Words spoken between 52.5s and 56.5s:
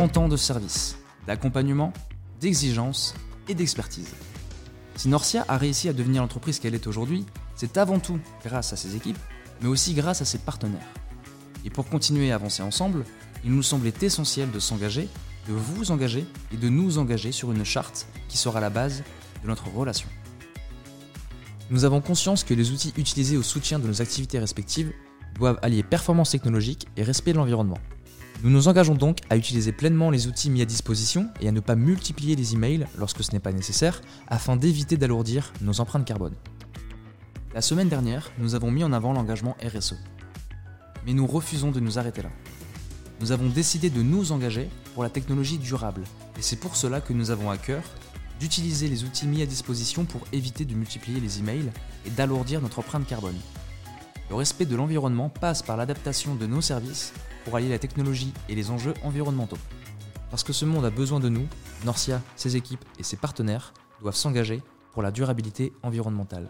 notre empreinte carbone. Le respect de l'environnement passe par l'adaptation de